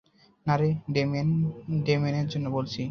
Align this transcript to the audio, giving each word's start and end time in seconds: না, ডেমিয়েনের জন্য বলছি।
না, 0.45 0.53
ডেমিয়েনের 1.85 2.27
জন্য 2.27 2.45
বলছি। 2.49 2.79